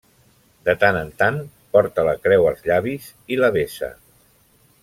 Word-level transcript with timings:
De 0.69 0.73
tant 0.83 0.97
en 1.01 1.11
tant, 1.19 1.37
porta 1.77 2.07
la 2.09 2.17
creu 2.25 2.49
als 2.53 2.67
llavis 2.71 3.13
i 3.37 3.41
la 3.43 3.55
besa. 3.61 3.93